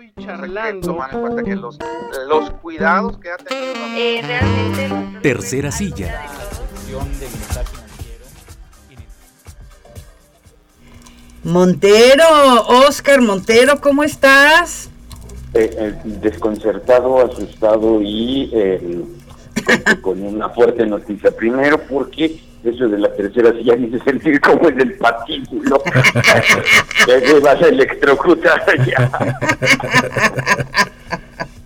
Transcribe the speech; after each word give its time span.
estoy 0.00 0.24
charlando. 0.24 0.86
Tomar 0.86 1.14
en 1.14 1.20
cuenta 1.20 1.42
que 1.42 1.56
los, 1.56 1.78
los 2.28 2.50
cuidados 2.62 3.18
que 3.18 3.30
ha 3.30 3.36
tenido. 3.36 3.74
Eh, 3.96 4.22
realmente. 4.22 5.20
Tercera 5.22 5.70
silla. 5.70 6.26
Montero, 11.44 12.24
Oscar 12.88 13.22
Montero, 13.22 13.80
¿cómo 13.80 14.04
estás? 14.04 14.90
Eh, 15.54 15.70
eh, 15.78 15.94
desconcertado, 16.04 17.24
asustado 17.24 18.02
y 18.02 18.50
eh, 18.52 19.04
con 20.02 20.22
una 20.22 20.50
fuerte 20.50 20.84
noticia. 20.84 21.30
Primero 21.30 21.80
porque 21.88 22.40
eso 22.64 22.88
de 22.88 22.98
la 22.98 23.12
tercera 23.14 23.52
silla 23.52 23.76
me 23.76 23.86
hice 23.86 24.00
sentir 24.00 24.40
como 24.40 24.68
en 24.68 24.80
el 24.80 24.94
patíbulo. 24.94 25.82
que 27.06 27.40
vas 27.40 27.62
a 27.62 27.66
electrocutar 27.68 28.62
ya. 28.86 29.10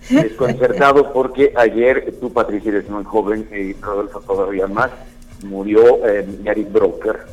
Desconcertado 0.09 1.11
porque 1.11 1.53
ayer 1.55 2.13
tú, 2.19 2.31
Patricia, 2.31 2.69
eres 2.69 2.89
muy 2.89 3.03
joven 3.03 3.47
y 3.51 3.73
Rodolfo 3.81 4.21
todavía 4.21 4.67
más, 4.67 4.91
murió 5.43 5.99
Gary 6.43 6.63
Broker, 6.63 7.25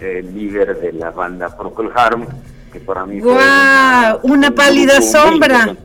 el 0.00 0.34
líder 0.34 0.78
de 0.80 0.92
la 0.92 1.10
banda 1.10 1.56
Procol 1.56 1.92
Harum, 1.94 2.26
que 2.72 2.80
para 2.80 3.06
mí 3.06 3.20
¡Guau! 3.20 4.20
una 4.22 4.50
pálida 4.50 5.00
sombra. 5.00 5.76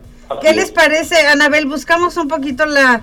¿Qué 0.41 0.53
les 0.53 0.71
parece, 0.71 1.27
Anabel? 1.27 1.65
Buscamos 1.65 2.17
un 2.17 2.27
poquito 2.27 2.65
la, 2.65 3.01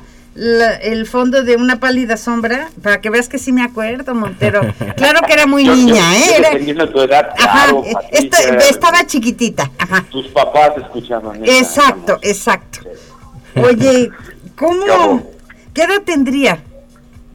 el 0.83 1.07
fondo 1.07 1.43
de 1.43 1.57
una 1.57 1.81
pálida 1.81 2.17
sombra 2.17 2.71
para 2.83 3.01
que 3.01 3.11
veas 3.11 3.29
que 3.29 3.39
sí 3.39 3.53
me 3.53 3.63
acuerdo, 3.63 4.15
Montero. 4.15 4.61
Claro 4.97 5.21
que 5.27 5.33
era 5.33 5.47
muy 5.47 5.65
niña, 5.65 6.17
¿eh? 6.17 6.75
tu 6.93 7.01
edad, 7.01 7.35
claro, 7.37 7.85
estaba 8.11 9.05
chiquitita. 9.07 9.71
Ajá. 9.79 10.05
Tus 10.11 10.29
papás 10.29 10.73
escuchaban. 10.77 11.45
Exacto, 11.45 12.19
exacto. 12.23 12.81
Oye, 13.57 14.11
¿cómo? 14.57 15.23
¿Qué 15.75 15.83
edad 15.83 16.03
tendría? 16.05 16.63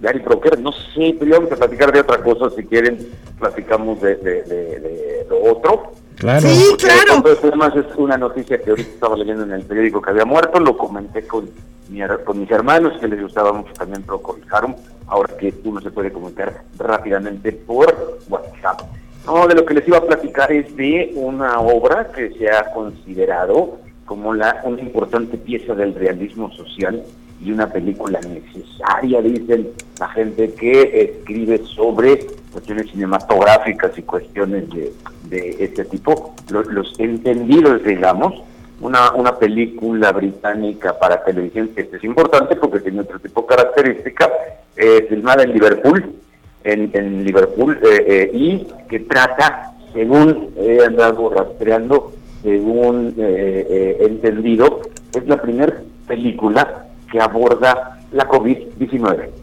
Gary 0.01 0.19
Broker, 0.19 0.59
no 0.59 0.71
sé, 0.71 1.15
pero 1.17 1.37
vamos 1.37 1.51
a 1.53 1.55
platicar 1.55 1.91
de 1.93 2.01
otra 2.01 2.21
cosa, 2.21 2.53
si 2.53 2.63
quieren, 2.63 3.07
platicamos 3.39 4.01
de, 4.01 4.15
de, 4.15 4.43
de, 4.43 5.25
lo 5.29 5.43
otro. 5.51 5.93
Claro. 6.17 6.47
Sí, 6.47 6.75
claro. 6.77 7.23
Además 7.43 7.73
es 7.75 7.85
una 7.97 8.17
noticia 8.17 8.61
que 8.61 8.69
ahorita 8.69 8.89
estaba 8.89 9.17
leyendo 9.17 9.43
en 9.43 9.51
el 9.51 9.63
periódico 9.63 10.01
que 10.01 10.11
había 10.11 10.25
muerto, 10.25 10.59
lo 10.59 10.77
comenté 10.77 11.25
con, 11.25 11.49
mi, 11.89 12.01
con 12.23 12.39
mis 12.39 12.51
hermanos 12.51 12.93
que 12.99 13.07
les 13.07 13.21
gustaba 13.21 13.53
mucho 13.53 13.73
también 13.73 14.03
Procol 14.03 14.41
Harum, 14.51 14.75
ahora 15.07 15.35
que 15.37 15.53
uno 15.63 15.81
se 15.81 15.91
puede 15.91 16.11
comunicar 16.11 16.63
rápidamente 16.77 17.51
por 17.51 18.19
WhatsApp. 18.29 18.81
No, 19.25 19.47
de 19.47 19.55
lo 19.55 19.65
que 19.65 19.73
les 19.75 19.87
iba 19.87 19.97
a 19.97 20.05
platicar 20.05 20.51
es 20.51 20.75
de 20.75 21.13
una 21.15 21.59
obra 21.59 22.11
que 22.11 22.31
se 22.31 22.49
ha 22.49 22.71
considerado 22.73 23.79
como 24.05 24.33
la, 24.33 24.61
una 24.65 24.81
importante 24.81 25.37
pieza 25.37 25.73
del 25.73 25.95
realismo 25.95 26.51
social 26.51 27.03
y 27.41 27.51
una 27.51 27.67
película 27.67 28.19
necesaria, 28.21 29.21
dicen 29.21 29.69
la 29.99 30.07
gente 30.09 30.53
que 30.53 31.17
escribe 31.17 31.61
sobre 31.65 32.27
cuestiones 32.53 32.89
cinematográficas 32.91 33.97
y 33.97 34.03
cuestiones 34.03 34.69
de, 34.69 34.93
de 35.25 35.57
este 35.59 35.85
tipo, 35.85 36.35
los, 36.49 36.93
entendidos, 36.99 37.83
digamos, 37.83 38.43
una, 38.79 39.11
una 39.13 39.37
película 39.37 40.11
británica 40.11 40.97
para 40.97 41.23
televisión, 41.23 41.69
que 41.75 41.89
es 41.91 42.03
importante 42.03 42.55
porque 42.55 42.79
tiene 42.79 43.01
otro 43.01 43.19
tipo 43.19 43.41
de 43.41 43.47
característica, 43.47 44.29
eh, 44.77 45.05
filmada 45.09 45.43
en 45.43 45.53
Liverpool, 45.53 46.15
en, 46.63 47.23
Liverpool, 47.25 47.79
eh, 47.83 48.05
eh, 48.07 48.31
y 48.33 48.67
que 48.87 49.01
trata, 49.01 49.73
según 49.93 50.53
he 50.57 50.83
andado 50.85 51.29
rastreando, 51.29 52.13
según 52.41 53.13
he 53.17 53.97
entendido, 54.01 54.81
es 55.13 55.27
la 55.27 55.41
primera 55.41 55.81
película 56.07 56.85
que 57.11 57.19
aborda 57.19 57.99
la 58.11 58.27
COVID-19. 58.27 59.42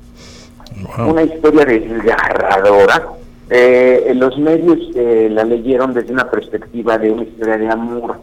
Una 0.98 1.22
historia 1.22 1.64
desgarradora. 1.64 3.08
Eh, 3.48 4.12
los 4.14 4.38
medios 4.38 4.78
eh, 4.94 5.28
la 5.30 5.44
leyeron 5.44 5.92
desde 5.92 6.12
una 6.12 6.30
perspectiva 6.30 6.98
de 6.98 7.10
una 7.10 7.24
historia 7.24 7.58
de 7.58 7.68
amor, 7.68 8.20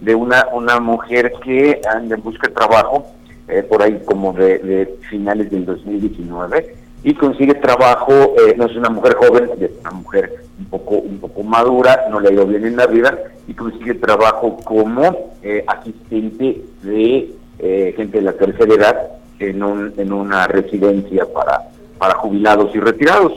de 0.00 0.14
una, 0.14 0.46
una 0.52 0.80
mujer 0.80 1.32
que 1.42 1.80
anda 1.88 2.16
en 2.16 2.22
busca 2.22 2.48
de 2.48 2.54
trabajo, 2.54 3.06
eh, 3.48 3.62
por 3.62 3.82
ahí 3.82 4.02
como 4.04 4.32
de, 4.32 4.98
finales 5.08 5.50
del 5.50 5.64
2019, 5.64 6.76
y 7.04 7.14
consigue 7.14 7.54
trabajo, 7.54 8.12
eh, 8.12 8.54
no 8.56 8.66
es 8.66 8.76
una 8.76 8.90
mujer 8.90 9.14
joven, 9.14 9.50
es 9.60 9.70
una 9.80 9.90
mujer 9.92 10.34
un 10.58 10.64
poco, 10.66 10.94
un 10.96 11.18
poco 11.18 11.42
madura, 11.42 12.06
no 12.10 12.18
le 12.18 12.30
ha 12.30 12.32
ido 12.32 12.46
bien 12.46 12.66
en 12.66 12.76
la 12.76 12.86
vida, 12.86 13.16
y 13.46 13.54
consigue 13.54 13.94
trabajo 13.94 14.56
como 14.64 15.34
asistente 15.68 16.62
de 16.82 17.34
eh, 17.60 17.94
gente 17.96 18.18
de 18.18 18.24
la 18.24 18.32
tercera 18.32 18.74
edad 18.74 18.96
en, 19.38 19.62
un, 19.62 19.94
en 19.96 20.12
una 20.12 20.46
residencia 20.48 21.24
para, 21.32 21.62
para 22.04 22.18
jubilados 22.18 22.74
y 22.74 22.80
retirados. 22.80 23.32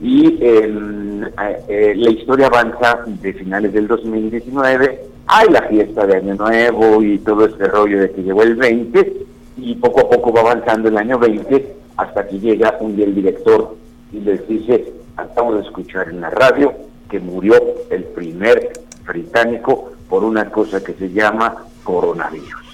Y 0.00 0.38
eh, 0.40 0.72
eh, 1.68 1.94
la 1.96 2.10
historia 2.10 2.46
avanza 2.46 3.00
de 3.06 3.32
finales 3.32 3.72
del 3.72 3.88
2019, 3.88 5.00
hay 5.26 5.48
la 5.48 5.62
fiesta 5.62 6.06
de 6.06 6.18
Año 6.18 6.36
Nuevo 6.36 7.02
y 7.02 7.18
todo 7.18 7.46
este 7.46 7.66
rollo 7.66 8.00
de 8.02 8.12
que 8.12 8.22
llegó 8.22 8.44
el 8.44 8.54
20 8.54 9.26
y 9.56 9.74
poco 9.74 10.02
a 10.02 10.10
poco 10.10 10.32
va 10.32 10.42
avanzando 10.42 10.88
el 10.88 10.96
año 10.96 11.18
20 11.18 11.74
hasta 11.96 12.28
que 12.28 12.38
llega 12.38 12.76
un 12.78 12.94
día 12.94 13.06
el 13.06 13.16
director 13.16 13.74
y 14.12 14.20
les 14.20 14.46
dice, 14.46 14.92
acabo 15.16 15.56
de 15.56 15.62
escuchar 15.62 16.08
en 16.08 16.20
la 16.20 16.30
radio 16.30 16.72
que 17.10 17.18
murió 17.18 17.56
el 17.90 18.04
primer 18.04 18.70
británico 19.08 19.90
por 20.08 20.22
una 20.22 20.48
cosa 20.50 20.84
que 20.84 20.92
se 20.92 21.10
llama 21.10 21.64
coronavirus 21.82 22.68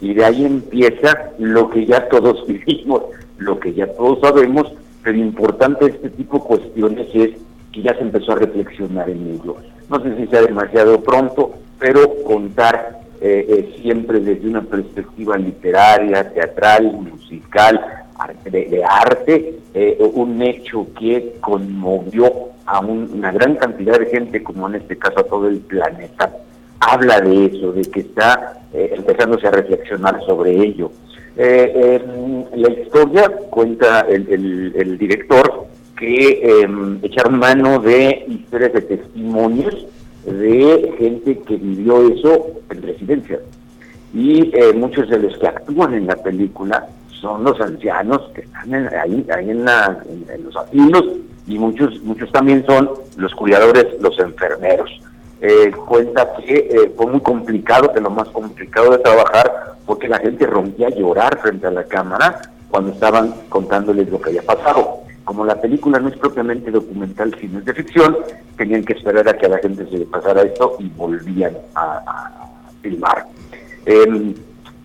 y 0.00 0.14
de 0.14 0.24
ahí 0.24 0.44
empieza 0.44 1.32
lo 1.38 1.70
que 1.70 1.86
ya 1.86 2.08
todos 2.08 2.46
vivimos, 2.46 3.02
lo 3.40 3.58
que 3.58 3.74
ya 3.74 3.86
todos 3.88 4.20
sabemos, 4.20 4.72
pero 5.02 5.18
importante 5.18 5.86
este 5.86 6.10
tipo 6.10 6.38
de 6.38 6.44
cuestiones 6.44 7.08
es 7.14 7.30
que 7.72 7.82
ya 7.82 7.94
se 7.94 8.02
empezó 8.02 8.32
a 8.32 8.36
reflexionar 8.36 9.10
en 9.10 9.34
ello. 9.34 9.56
No 9.88 10.00
sé 10.02 10.16
si 10.16 10.26
sea 10.28 10.42
demasiado 10.42 11.00
pronto, 11.00 11.52
pero 11.78 12.22
contar 12.24 13.00
eh, 13.20 13.46
eh, 13.48 13.78
siempre 13.82 14.20
desde 14.20 14.48
una 14.48 14.62
perspectiva 14.62 15.36
literaria, 15.36 16.32
teatral, 16.32 16.92
musical, 16.92 17.80
de, 18.44 18.84
arte, 18.84 19.58
eh, 19.74 19.96
un 20.14 20.42
hecho 20.42 20.86
que 20.98 21.36
conmovió 21.40 22.50
a 22.66 22.80
una 22.80 23.32
gran 23.32 23.56
cantidad 23.56 23.98
de 23.98 24.06
gente, 24.06 24.42
como 24.42 24.68
en 24.68 24.76
este 24.76 24.96
caso 24.98 25.20
a 25.20 25.24
todo 25.24 25.48
el 25.48 25.58
planeta, 25.60 26.30
habla 26.80 27.20
de 27.20 27.46
eso, 27.46 27.72
de 27.72 27.82
que 27.82 28.00
está 28.00 28.60
eh, 28.72 28.92
empezándose 28.96 29.46
a 29.46 29.50
reflexionar 29.50 30.20
sobre 30.24 30.52
ello. 30.52 30.90
Eh, 31.36 32.02
la 32.54 32.70
historia 32.70 33.30
cuenta 33.50 34.00
el, 34.00 34.98
director 34.98 35.66
que 35.96 36.40
eh, 36.42 36.68
echaron 37.02 37.38
mano 37.38 37.78
de 37.78 38.24
historias 38.28 38.72
de 38.72 38.80
testimonios 38.82 39.86
de 40.24 40.94
gente 40.98 41.38
que 41.46 41.56
vivió 41.56 42.08
eso 42.08 42.46
en 42.70 42.82
residencia. 42.82 43.40
Y 44.12 44.50
eh, 44.54 44.72
muchos 44.74 45.08
de 45.08 45.18
los 45.18 45.36
que 45.38 45.46
actúan 45.46 45.94
en 45.94 46.06
la 46.06 46.16
película 46.16 46.88
son 47.20 47.44
los 47.44 47.60
ancianos 47.60 48.30
que 48.34 48.42
están 48.42 48.74
ahí, 48.74 49.24
ahí 49.34 49.50
en, 49.50 49.66
en, 49.68 50.44
los 50.44 50.56
asilos 50.56 51.04
y 51.46 51.58
muchos, 51.58 52.00
muchos 52.02 52.30
también 52.32 52.64
son 52.66 52.90
los 53.16 53.34
cuidadores, 53.34 53.86
los 54.00 54.18
enfermeros 54.18 54.90
eh, 55.40 55.70
cuenta 55.86 56.34
que 56.36 56.54
eh, 56.54 56.92
fue 56.96 57.06
muy 57.06 57.20
complicado, 57.20 57.92
que 57.92 58.00
lo 58.00 58.10
más 58.10 58.28
complicado 58.28 58.90
de 58.90 58.98
trabajar 58.98 59.76
porque 59.86 60.06
la 60.06 60.18
gente 60.18 60.46
rompía 60.46 60.88
a 60.88 60.90
llorar 60.90 61.38
frente 61.40 61.66
a 61.66 61.70
la 61.70 61.84
cámara 61.84 62.40
cuando 62.70 62.92
estaban 62.92 63.34
contándoles 63.48 64.08
lo 64.10 64.20
que 64.20 64.30
había 64.30 64.42
pasado. 64.42 65.00
Como 65.24 65.44
la 65.44 65.60
película 65.60 65.98
no 65.98 66.08
es 66.08 66.16
propiamente 66.16 66.70
documental, 66.70 67.34
sino 67.40 67.58
es 67.58 67.64
de 67.64 67.74
ficción, 67.74 68.16
tenían 68.56 68.84
que 68.84 68.92
esperar 68.92 69.28
a 69.28 69.36
que 69.36 69.46
a 69.46 69.50
la 69.50 69.58
gente 69.58 69.84
se 69.86 69.98
le 69.98 70.06
pasara 70.06 70.42
esto 70.42 70.76
y 70.78 70.88
volvían 70.90 71.56
a, 71.74 72.46
filmar. 72.82 73.26
Em, 73.84 74.34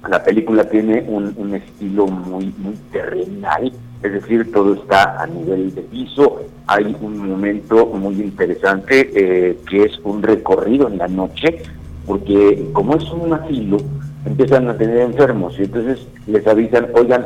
la 0.08 0.24
película 0.24 0.68
tiene 0.70 1.04
un, 1.08 1.54
estilo 1.54 2.08
muy, 2.08 2.54
muy 2.58 2.76
terrenal, 2.92 3.72
es 4.06 4.14
decir, 4.14 4.52
todo 4.52 4.76
está 4.76 5.22
a 5.22 5.28
nivel 5.28 5.74
de 5.74 5.82
piso. 5.82 6.42
Hay 6.68 6.96
un 7.00 7.30
momento 7.30 7.88
muy 7.88 8.16
interesante 8.22 9.10
eh, 9.14 9.58
que 9.70 9.84
es 9.84 10.00
un 10.04 10.22
recorrido 10.22 10.88
en 10.88 10.98
la 10.98 11.08
noche, 11.08 11.64
porque 12.06 12.70
como 12.74 12.96
es 12.96 13.10
un 13.12 13.34
asilo, 13.34 13.78
empiezan 14.26 14.70
a 14.70 14.78
tener 14.78 15.00
enfermos 15.00 15.58
y 15.60 15.64
entonces 15.64 16.08
les 16.28 16.46
avisan, 16.48 16.88
oigan, 16.94 17.26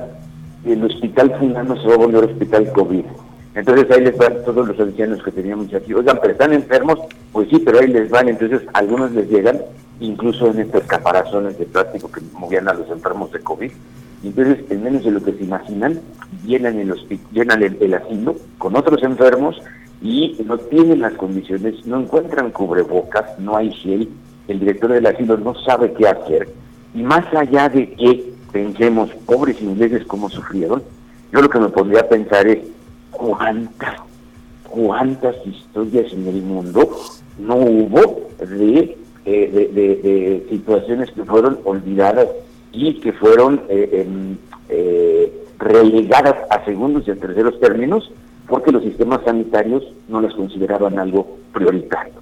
el 0.65 0.83
hospital 0.83 1.37
final 1.39 1.67
se 1.81 1.87
va 1.87 1.93
a 1.93 1.97
volver 1.97 2.25
hospital 2.25 2.71
COVID. 2.73 3.05
Entonces 3.55 3.91
ahí 3.91 4.03
les 4.03 4.17
van 4.17 4.43
todos 4.45 4.67
los 4.67 4.79
ancianos 4.79 5.23
que 5.23 5.31
teníamos 5.31 5.73
aquí, 5.73 5.93
oigan, 5.93 6.19
pero 6.21 6.33
están 6.33 6.53
enfermos, 6.53 6.99
pues 7.31 7.49
sí, 7.49 7.59
pero 7.59 7.79
ahí 7.79 7.87
les 7.87 8.09
van, 8.09 8.29
entonces 8.29 8.61
algunos 8.73 9.11
les 9.11 9.29
llegan, 9.29 9.59
incluso 9.99 10.47
en 10.51 10.59
estos 10.59 10.83
caparazones 10.83 11.57
de 11.57 11.65
plástico 11.65 12.11
que 12.11 12.21
movían 12.33 12.67
a 12.69 12.73
los 12.73 12.89
enfermos 12.89 13.31
de 13.31 13.39
COVID, 13.39 13.71
entonces, 14.23 14.65
en 14.69 14.83
menos 14.83 15.03
de 15.03 15.11
lo 15.11 15.23
que 15.23 15.33
se 15.33 15.43
imaginan, 15.43 16.01
llenan 16.45 16.77
el, 16.77 16.93
llenan 17.31 17.63
el, 17.63 17.93
asilo 17.93 18.35
con 18.57 18.75
otros 18.75 19.01
enfermos 19.03 19.61
y 20.01 20.37
no 20.45 20.57
tienen 20.57 21.01
las 21.01 21.13
condiciones, 21.13 21.85
no 21.85 22.01
encuentran 22.01 22.51
cubrebocas, 22.51 23.39
no 23.39 23.55
hay 23.55 23.71
gel, 23.71 24.09
el 24.47 24.59
director 24.59 24.91
del 24.91 25.05
asilo 25.05 25.37
no 25.37 25.55
sabe 25.63 25.93
qué 25.93 26.07
hacer, 26.07 26.49
y 26.93 27.01
más 27.01 27.25
allá 27.33 27.69
de 27.69 27.91
que 27.93 28.33
pensemos, 28.51 29.09
pobres 29.25 29.61
ingleses, 29.61 30.05
cómo 30.05 30.29
sufrieron, 30.29 30.83
yo 31.31 31.41
lo 31.41 31.49
que 31.49 31.59
me 31.59 31.69
pondría 31.69 32.01
a 32.01 32.09
pensar 32.09 32.47
es, 32.47 32.59
¿cuántas, 33.11 33.95
cuántas 34.67 35.35
historias 35.45 36.11
en 36.11 36.27
el 36.27 36.41
mundo 36.41 36.89
no 37.37 37.55
hubo 37.55 38.29
de, 38.39 38.97
eh, 39.25 40.47
situaciones 40.49 41.11
que 41.11 41.23
fueron 41.23 41.59
olvidadas 41.63 42.27
y 42.71 42.93
que 42.95 43.13
fueron 43.13 43.61
eh, 43.69 44.37
eh, 44.69 45.43
relegadas 45.57 46.35
a 46.49 46.63
segundos 46.65 47.07
y 47.07 47.11
a 47.11 47.15
terceros 47.15 47.59
términos 47.59 48.11
porque 48.47 48.71
los 48.71 48.83
sistemas 48.83 49.21
sanitarios 49.25 49.83
no 50.07 50.21
las 50.21 50.33
consideraban 50.33 50.97
algo 50.97 51.37
prioritario. 51.53 52.13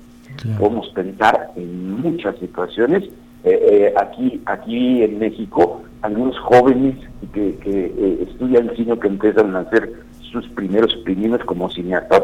Podemos 0.60 0.90
pensar 0.90 1.52
en 1.56 2.02
muchas 2.02 2.38
situaciones. 2.38 3.04
aquí, 3.96 4.42
aquí 4.46 5.04
en 5.04 5.20
México, 5.20 5.82
algunos 6.02 6.38
jóvenes 6.40 6.96
que, 7.34 7.56
que 7.56 8.24
estudian 8.30 8.70
cine 8.76 9.00
que 9.00 9.08
empiezan 9.08 9.56
a 9.56 9.62
hacer 9.62 9.94
sus 10.32 10.48
primeros 10.50 10.94
pininos 11.06 11.42
como 11.46 11.70
cineastas, 11.70 12.24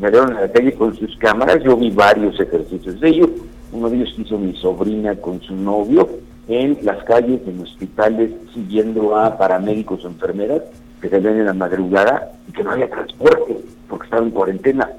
salieron 0.00 0.36
a 0.36 0.42
la 0.42 0.52
calle 0.52 0.72
con 0.74 0.94
sus 0.94 1.16
cámaras, 1.16 1.62
yo 1.62 1.76
vi 1.76 1.90
varios 1.90 2.38
ejercicios 2.40 3.00
de 3.00 3.08
ellos, 3.08 3.30
uno 3.72 3.88
de 3.88 3.96
ellos 3.96 4.14
hizo 4.18 4.36
mi 4.38 4.54
sobrina 4.56 5.14
con 5.16 5.40
su 5.40 5.54
novio 5.54 6.08
en 6.48 6.78
las 6.82 7.02
calles, 7.04 7.40
en 7.46 7.60
hospitales, 7.60 8.30
siguiendo 8.52 9.16
a 9.16 9.36
paramédicos 9.38 10.04
o 10.04 10.08
enfermeras 10.08 10.62
que 11.00 11.08
salían 11.08 11.38
en 11.38 11.46
la 11.46 11.54
madrugada 11.54 12.32
y 12.48 12.52
que 12.52 12.64
no 12.64 12.72
había 12.72 12.90
transporte 12.90 13.56
porque 13.88 14.04
estaban 14.04 14.26
en 14.26 14.30
cuarentena. 14.32 14.90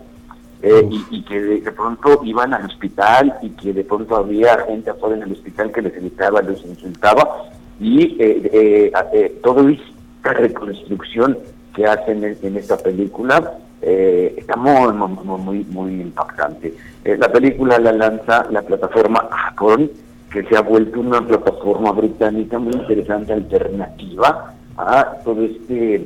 Eh, 0.61 0.89
y, 1.11 1.21
que 1.23 1.39
de, 1.39 1.71
pronto 1.71 2.21
iban 2.23 2.51
al 2.53 2.65
hospital 2.65 3.35
y 3.43 3.49
que 3.49 3.71
de 3.71 3.83
pronto 3.83 4.15
había 4.15 4.57
gente 4.65 4.89
afuera 4.89 5.15
en 5.15 5.23
el 5.23 5.33
hospital 5.33 5.71
que 5.71 5.81
les 5.81 5.93
gritaba, 5.93 6.41
les 6.41 6.65
insultaba 6.65 7.49
y 7.79 8.17
eh, 8.19 8.91
eh, 9.13 9.39
todo 9.43 9.69
esta 9.69 10.33
reconstrucción 10.33 11.37
que 11.75 11.85
hacen 11.85 12.23
en, 12.23 12.57
esta 12.57 12.77
película 12.77 13.57
eh, 13.81 14.33
está 14.37 14.55
muy, 14.55 14.93
muy, 14.93 15.63
muy 15.65 16.01
impactante. 16.01 16.73
Eh, 17.03 17.17
la 17.17 17.31
película 17.31 17.77
la 17.77 17.91
lanza 17.91 18.47
la 18.49 18.61
plataforma 18.61 19.27
Acorn, 19.29 19.91
que 20.35 20.43
se 20.49 20.57
ha 20.57 20.61
vuelto 20.61 20.99
una 20.99 21.25
plataforma 21.25 21.93
británica 21.93 22.59
muy 22.59 22.73
interesante, 22.73 23.31
alternativa 23.31 24.53
a 24.75 25.13
todo 25.23 25.41
este, 25.41 26.05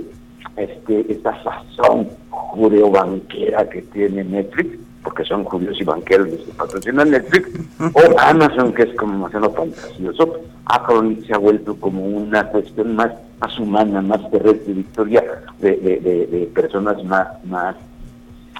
este 0.55 1.11
esta 1.11 1.43
sazón 1.43 2.07
judeo-banquera 2.29 3.67
que 3.67 3.81
tiene 3.81 4.23
Netflix, 4.23 4.77
porque 5.01 5.23
son 5.23 5.45
judíos 5.45 5.81
y 5.81 5.83
banqueros 5.83 6.29
los 6.29 6.41
que 6.41 6.51
patrocinan 6.51 7.09
Netflix, 7.09 7.49
o 7.79 8.19
Amazon, 8.19 8.71
que 8.71 8.83
es 8.83 8.95
como 8.97 9.13
demasiado 9.13 9.49
fantasioso. 9.49 10.35
Acorn 10.65 11.25
se 11.25 11.33
ha 11.33 11.39
vuelto 11.39 11.75
como 11.77 12.05
una 12.05 12.43
cuestión 12.49 12.95
más 12.95 13.11
más 13.41 13.57
humana, 13.57 14.01
más 14.01 14.29
terrestre, 14.29 14.73
victoria 14.73 15.23
de, 15.59 15.71
de, 15.77 16.51
personas 16.53 17.03
más, 17.05 17.27
más, 17.45 17.75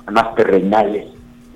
más 0.09 0.35
terrenales. 0.35 1.05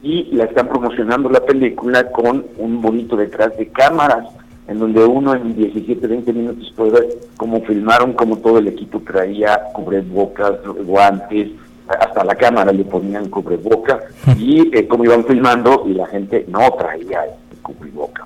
Y 0.03 0.35
la 0.35 0.43
están 0.43 0.67
promocionando 0.67 1.29
la 1.29 1.39
película 1.39 2.11
con 2.11 2.45
un 2.57 2.81
bonito 2.81 3.15
detrás 3.15 3.57
de 3.57 3.67
cámaras, 3.69 4.27
en 4.67 4.79
donde 4.79 5.03
uno 5.03 5.33
en 5.33 5.55
17, 5.55 6.05
20 6.05 6.33
minutos 6.33 6.71
puede 6.75 6.91
ver 6.91 7.07
cómo 7.37 7.61
filmaron, 7.61 8.13
cómo 8.13 8.37
todo 8.37 8.59
el 8.59 8.67
equipo 8.67 8.99
traía 8.99 9.59
cubrebocas, 9.73 10.53
guantes, 10.85 11.49
hasta 11.87 12.23
la 12.23 12.35
cámara 12.35 12.71
le 12.71 12.83
ponían 12.83 13.29
cubrebocas, 13.29 14.03
y 14.37 14.75
eh, 14.77 14.87
cómo 14.87 15.05
iban 15.05 15.25
filmando 15.25 15.83
y 15.87 15.93
la 15.93 16.07
gente 16.07 16.45
no 16.47 16.69
traía 16.77 17.25
cubreboca. 17.63 18.25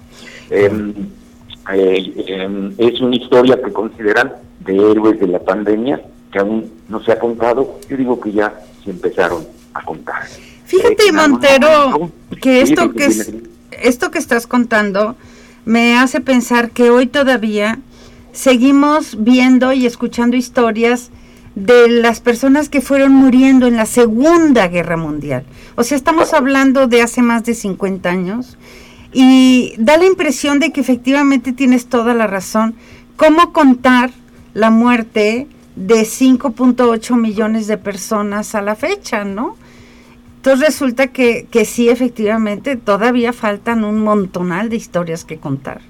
Em, 0.49 0.93
eh, 1.73 2.25
em, 2.27 2.73
es 2.77 2.99
una 2.99 3.15
historia 3.15 3.61
que 3.61 3.71
consideran 3.71 4.33
de 4.59 4.75
héroes 4.75 5.19
de 5.19 5.27
la 5.27 5.39
pandemia 5.39 6.01
que 6.31 6.39
aún 6.39 6.69
no 6.89 7.01
se 7.01 7.13
ha 7.13 7.19
contado, 7.19 7.79
yo 7.89 7.95
digo 7.95 8.19
que 8.19 8.33
ya 8.33 8.53
se 8.83 8.89
empezaron 8.91 9.45
a 9.73 9.81
contar. 9.83 10.23
Fíjate, 10.67 11.07
eh, 11.07 11.11
Montero, 11.13 12.11
que 12.41 12.61
esto 12.61 12.91
que 12.91 13.05
es, 13.05 13.31
esto 13.71 14.11
que 14.11 14.19
estás 14.19 14.47
contando 14.47 15.15
me 15.63 15.97
hace 15.97 16.19
pensar 16.19 16.71
que 16.71 16.89
hoy 16.89 17.07
todavía 17.07 17.79
seguimos 18.33 19.15
viendo 19.23 19.71
y 19.71 19.85
escuchando 19.85 20.35
historias 20.35 21.09
de 21.55 21.87
las 21.89 22.19
personas 22.19 22.67
que 22.67 22.81
fueron 22.81 23.13
muriendo 23.13 23.65
en 23.65 23.77
la 23.77 23.85
Segunda 23.85 24.67
Guerra 24.67 24.97
Mundial. 24.97 25.45
O 25.75 25.83
sea, 25.83 25.95
estamos 25.95 26.33
hablando 26.33 26.87
de 26.87 27.01
hace 27.01 27.21
más 27.21 27.45
de 27.45 27.53
50 27.53 28.09
años 28.09 28.57
y 29.13 29.73
da 29.77 29.97
la 29.97 30.05
impresión 30.05 30.59
de 30.59 30.73
que 30.73 30.81
efectivamente 30.81 31.53
tienes 31.53 31.87
toda 31.87 32.13
la 32.13 32.27
razón. 32.27 32.75
¿Cómo 33.15 33.53
contar 33.53 34.11
la 34.53 34.69
muerte 34.69 35.47
de 35.77 36.01
5.8 36.01 37.15
millones 37.15 37.67
de 37.67 37.77
personas 37.77 38.53
a 38.53 38.61
la 38.61 38.75
fecha, 38.75 39.23
¿no? 39.23 39.55
Entonces 40.37 40.67
resulta 40.67 41.07
que, 41.07 41.47
que 41.51 41.65
sí, 41.65 41.89
efectivamente, 41.89 42.75
todavía 42.77 43.33
faltan 43.33 43.83
un 43.83 43.99
montonal 43.99 44.69
de 44.69 44.77
historias 44.77 45.25
que 45.25 45.37
contar. 45.37 45.81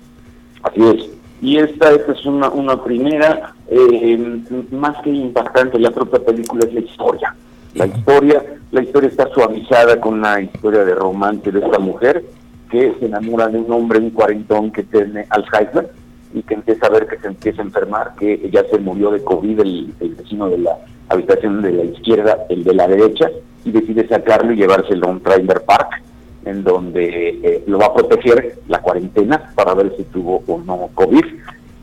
Así 0.63 0.81
es. 0.83 1.09
Y 1.41 1.57
esta, 1.57 1.91
esta 1.91 2.13
es 2.13 2.25
una, 2.25 2.49
una 2.49 2.83
primera, 2.83 3.53
eh, 3.69 4.41
más 4.71 4.97
que 5.03 5.11
impactante, 5.11 5.77
la 5.79 5.91
propia 5.91 6.19
película 6.19 6.65
es 6.65 6.73
la 6.73 6.79
historia. 6.79 7.35
La 7.75 7.85
historia, 7.85 8.43
la 8.71 8.81
historia 8.81 9.09
está 9.09 9.29
suavizada 9.33 10.01
con 10.01 10.21
la 10.21 10.41
historia 10.41 10.83
de 10.83 10.95
romance 10.95 11.51
de 11.51 11.59
esta 11.59 11.77
mujer 11.77 12.25
que 12.71 12.95
se 12.99 13.05
enamora 13.05 13.47
de 13.47 13.59
un 13.59 13.71
hombre, 13.71 13.99
un 13.99 14.09
cuarentón 14.09 14.71
que 14.71 14.83
tiene 14.83 15.25
Alzheimer, 15.29 15.91
y 16.33 16.43
que 16.43 16.55
empieza 16.55 16.87
a 16.87 16.89
ver 16.89 17.07
que 17.07 17.17
se 17.17 17.27
empieza 17.27 17.61
a 17.61 17.65
enfermar, 17.65 18.13
que 18.19 18.49
ya 18.51 18.63
se 18.69 18.77
murió 18.79 19.11
de 19.11 19.23
COVID 19.23 19.59
el, 19.59 19.93
vecino 20.17 20.49
de 20.49 20.57
la 20.57 20.77
habitación 21.09 21.61
de 21.61 21.71
la 21.71 21.83
izquierda, 21.83 22.45
el 22.49 22.63
de 22.63 22.73
la 22.73 22.87
derecha, 22.87 23.29
y 23.67 23.71
decide 23.71 24.07
sacarlo 24.07 24.53
y 24.53 24.57
llevárselo 24.57 25.07
a 25.07 25.11
un 25.11 25.21
trailer 25.21 25.61
park, 25.61 26.01
en 26.45 26.63
donde 26.63 27.39
eh, 27.43 27.63
lo 27.67 27.79
va 27.79 27.87
a 27.87 27.93
proteger 27.93 28.59
la 28.67 28.79
cuarentena 28.81 29.51
para 29.55 29.73
ver 29.73 29.93
si 29.97 30.03
tuvo 30.03 30.43
o 30.47 30.57
no 30.59 30.89
COVID. 30.93 31.25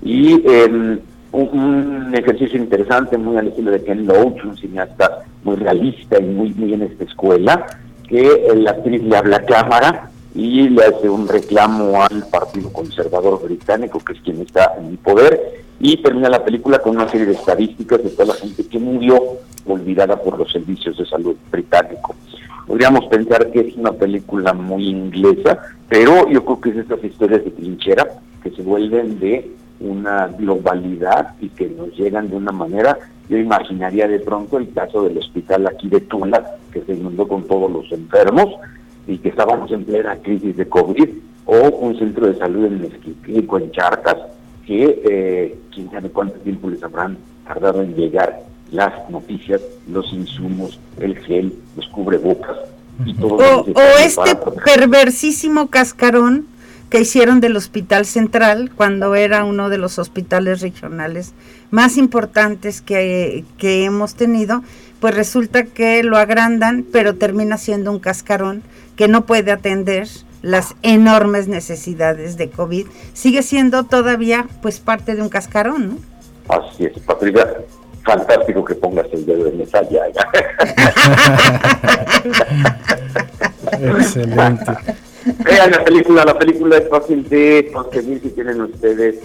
Y 0.02 0.42
em, 0.48 0.98
un, 1.32 2.14
ejercicio 2.14 2.58
interesante, 2.58 3.18
muy 3.18 3.36
al 3.36 3.48
estilo 3.48 3.70
de 3.70 3.82
Ken 3.82 4.06
Loach, 4.06 4.44
un 4.44 4.56
cineasta 4.56 5.24
muy 5.42 5.56
realista 5.56 6.18
y 6.18 6.24
muy, 6.24 6.54
muy 6.54 6.72
en 6.72 6.82
esta 6.82 7.04
escuela, 7.04 7.66
que 8.08 8.48
la 8.54 8.70
actriz 8.70 9.02
le 9.02 9.16
habla 9.16 9.36
a 9.38 9.44
cámara 9.44 10.10
y 10.34 10.68
le 10.68 10.84
hace 10.84 11.08
un 11.08 11.28
reclamo 11.28 12.02
al 12.02 12.24
Partido 12.30 12.72
Conservador 12.72 13.42
Británico, 13.42 14.00
que 14.00 14.14
es 14.14 14.20
quien 14.20 14.40
está 14.40 14.74
en 14.78 14.86
el 14.86 14.98
poder, 14.98 15.62
y 15.80 15.96
termina 15.98 16.28
la 16.28 16.44
película 16.44 16.78
con 16.78 16.96
una 16.96 17.08
serie 17.08 17.26
de 17.26 17.32
estadísticas 17.32 18.02
de 18.02 18.10
toda 18.10 18.26
la 18.26 18.34
gente 18.34 18.66
que 18.66 18.78
murió 18.78 19.38
olvidada 19.66 20.16
por 20.16 20.38
los 20.38 20.50
servicios 20.52 20.96
de 20.98 21.06
salud 21.06 21.36
británicos. 21.50 22.16
Podríamos 22.66 23.06
pensar 23.06 23.50
que 23.50 23.60
es 23.60 23.76
una 23.76 23.92
película 23.92 24.52
muy 24.54 24.88
inglesa, 24.88 25.58
pero 25.88 26.28
yo 26.28 26.44
creo 26.44 26.60
que 26.60 26.70
es 26.70 26.76
estas 26.76 27.04
historias 27.04 27.44
de 27.44 27.50
trinchera 27.50 28.06
que 28.42 28.50
se 28.50 28.62
vuelven 28.62 29.18
de 29.20 29.50
una 29.80 30.28
globalidad 30.28 31.34
y 31.40 31.48
que 31.50 31.68
nos 31.68 31.94
llegan 31.96 32.30
de 32.30 32.36
una 32.36 32.52
manera, 32.52 32.98
yo 33.28 33.36
imaginaría 33.36 34.08
de 34.08 34.20
pronto 34.20 34.58
el 34.58 34.72
caso 34.72 35.02
del 35.02 35.18
hospital 35.18 35.66
aquí 35.66 35.88
de 35.88 36.00
Tula, 36.00 36.56
que 36.72 36.82
se 36.82 36.94
inundó 36.94 37.26
con 37.28 37.44
todos 37.44 37.70
los 37.70 37.90
enfermos, 37.92 38.54
y 39.06 39.18
que 39.18 39.28
estábamos 39.28 39.70
en 39.70 39.84
plena 39.84 40.16
crisis 40.16 40.56
de 40.56 40.68
COVID, 40.68 41.08
o 41.46 41.68
un 41.68 41.98
centro 41.98 42.26
de 42.26 42.38
salud 42.38 42.64
en 42.64 42.80
Mezquipico, 42.80 43.58
en 43.58 43.70
Charcas, 43.72 44.16
que 44.66 45.02
eh, 45.04 45.58
quién 45.74 45.90
sabe 45.90 46.08
cuánto 46.08 46.38
tiempo 46.40 46.70
les 46.70 46.82
habrán 46.82 47.18
tardado 47.46 47.82
en 47.82 47.94
llegar 47.94 48.40
las 48.74 49.08
noticias, 49.08 49.60
los 49.88 50.12
insumos, 50.12 50.80
el 50.98 51.16
gel, 51.20 51.54
los 51.76 51.86
cubrebocas 51.88 52.56
y 53.06 53.14
todo 53.14 53.36
o, 53.36 53.60
o 53.60 53.80
este 54.00 54.36
perversísimo 54.64 55.68
cascarón 55.68 56.46
que 56.90 57.00
hicieron 57.00 57.40
del 57.40 57.56
Hospital 57.56 58.04
Central 58.04 58.72
cuando 58.74 59.14
era 59.14 59.44
uno 59.44 59.68
de 59.68 59.78
los 59.78 59.98
hospitales 59.98 60.60
regionales 60.60 61.34
más 61.70 61.96
importantes 61.96 62.82
que, 62.82 63.44
que 63.58 63.84
hemos 63.84 64.16
tenido, 64.16 64.62
pues 64.98 65.14
resulta 65.14 65.64
que 65.64 66.02
lo 66.02 66.18
agrandan, 66.18 66.84
pero 66.92 67.14
termina 67.14 67.58
siendo 67.58 67.92
un 67.92 68.00
cascarón 68.00 68.62
que 68.96 69.06
no 69.06 69.24
puede 69.24 69.52
atender 69.52 70.08
las 70.42 70.74
enormes 70.82 71.46
necesidades 71.46 72.36
de 72.36 72.50
COVID, 72.50 72.86
sigue 73.12 73.42
siendo 73.42 73.84
todavía 73.84 74.46
pues 74.62 74.80
parte 74.80 75.14
de 75.14 75.22
un 75.22 75.28
cascarón, 75.28 75.88
¿no? 75.88 75.98
Así 76.48 76.84
es, 76.84 76.98
Patricia, 77.00 77.46
fantástico 78.04 78.64
que 78.64 78.74
pongas 78.74 79.06
el 79.12 79.26
dedo 79.26 79.46
en 79.48 79.60
esa 79.60 79.82
llaga. 79.82 80.28
Excelente. 83.98 84.72
Vean 85.44 85.70
la 85.70 85.82
película, 85.84 86.24
la 86.24 86.38
película 86.38 86.76
es 86.76 86.88
fácil 86.88 87.26
de 87.28 87.70
conseguir 87.72 88.20
si 88.22 88.28
tienen 88.30 88.60
ustedes 88.60 89.16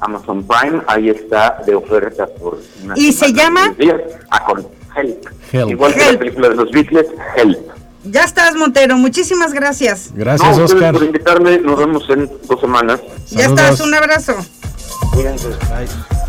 Amazon 0.00 0.46
Prime, 0.46 0.82
ahí 0.86 1.08
está 1.10 1.60
de 1.66 1.74
oferta 1.74 2.26
por 2.26 2.60
una 2.84 2.94
¿Y 2.96 3.12
se 3.12 3.32
llama? 3.32 3.74
Ah, 4.30 4.44
con 4.44 4.66
Help. 4.96 5.26
Igual 5.70 5.94
que 5.94 6.12
la 6.12 6.18
película 6.18 6.48
de 6.50 6.54
los 6.56 6.70
Beatles, 6.70 7.06
Help. 7.36 7.58
Ya 8.04 8.22
estás, 8.22 8.54
Montero. 8.54 8.96
Muchísimas 8.98 9.54
gracias. 9.54 10.10
Gracias, 10.14 10.58
no, 10.58 10.64
Oscar. 10.64 10.92
por 10.92 11.04
invitarme. 11.04 11.58
Nos 11.58 11.78
vemos 11.78 12.08
en 12.10 12.30
dos 12.46 12.60
semanas. 12.60 13.00
Ya 13.30 13.44
Saludos. 13.44 13.60
estás. 13.60 13.80
Un 13.80 13.94
abrazo. 13.94 14.34
Cuídense. 15.12 15.48
Bye. 15.48 16.23